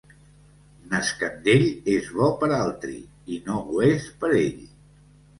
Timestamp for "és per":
3.89-4.31